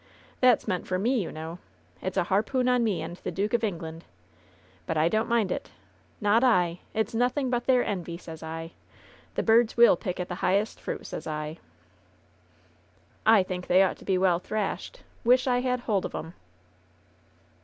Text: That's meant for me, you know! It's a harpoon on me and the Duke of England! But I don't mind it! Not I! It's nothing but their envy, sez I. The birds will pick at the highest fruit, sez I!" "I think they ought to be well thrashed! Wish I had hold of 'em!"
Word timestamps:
That's 0.39 0.67
meant 0.67 0.87
for 0.87 0.97
me, 0.97 1.21
you 1.21 1.31
know! 1.31 1.59
It's 2.01 2.17
a 2.17 2.23
harpoon 2.23 2.67
on 2.67 2.83
me 2.83 3.03
and 3.03 3.17
the 3.17 3.29
Duke 3.29 3.53
of 3.53 3.63
England! 3.63 4.03
But 4.87 4.97
I 4.97 5.07
don't 5.07 5.29
mind 5.29 5.51
it! 5.51 5.69
Not 6.19 6.43
I! 6.43 6.79
It's 6.95 7.13
nothing 7.13 7.51
but 7.51 7.65
their 7.67 7.83
envy, 7.85 8.17
sez 8.17 8.41
I. 8.41 8.71
The 9.35 9.43
birds 9.43 9.77
will 9.77 9.95
pick 9.95 10.19
at 10.19 10.27
the 10.27 10.41
highest 10.41 10.79
fruit, 10.79 11.05
sez 11.05 11.27
I!" 11.27 11.59
"I 13.37 13.43
think 13.43 13.67
they 13.67 13.83
ought 13.83 13.97
to 13.97 14.05
be 14.05 14.17
well 14.17 14.39
thrashed! 14.39 15.03
Wish 15.23 15.45
I 15.45 15.59
had 15.59 15.81
hold 15.81 16.03
of 16.05 16.15
'em!" 16.15 16.33